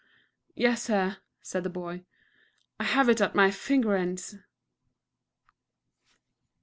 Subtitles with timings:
[0.55, 2.05] "Yes, Sir," said the boy,
[2.79, 4.33] "I have it at my finger ends."